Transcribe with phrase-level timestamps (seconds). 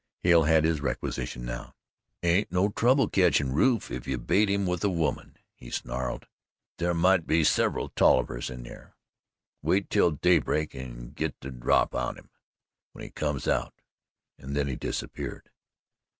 [0.23, 1.75] Hale had his requisition now.
[2.23, 6.25] "Ain't no trouble ketchin' Rufe, if you bait him with a woman," he snarled.
[6.79, 8.95] "There mought be several Tollivers in thar.
[9.61, 12.31] Wait till daybreak and git the drap on him,
[12.93, 13.75] when he comes out."
[14.39, 15.51] And then he disappeared.